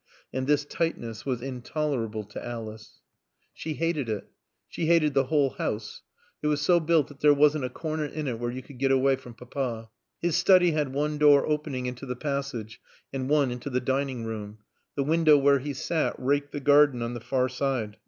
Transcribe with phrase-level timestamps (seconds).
[0.33, 3.01] And this tightness was intolerable to Alice.
[3.53, 4.31] She hated it.
[4.67, 6.01] She hated the whole house.
[6.41, 8.89] It was so built that there wasn't a corner in it where you could get
[8.89, 9.91] away from Papa.
[10.19, 12.81] His study had one door opening into the passage
[13.13, 14.63] and one into the dining room.
[14.95, 17.97] The window where he sat raked the garden on the far side.